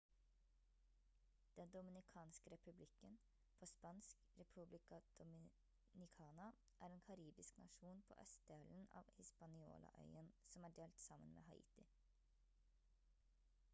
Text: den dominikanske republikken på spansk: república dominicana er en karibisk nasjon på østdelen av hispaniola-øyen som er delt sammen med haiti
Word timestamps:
den 1.57 1.71
dominikanske 1.73 2.51
republikken 2.51 3.17
på 3.59 3.65
spansk: 3.71 4.23
república 4.39 4.99
dominicana 5.19 6.47
er 6.79 6.95
en 6.95 7.03
karibisk 7.09 7.61
nasjon 7.65 8.01
på 8.07 8.17
østdelen 8.25 8.89
av 9.01 9.11
hispaniola-øyen 9.19 10.33
som 10.55 10.65
er 10.65 10.73
delt 10.81 11.05
sammen 11.05 11.37
med 11.37 11.45
haiti 11.51 11.85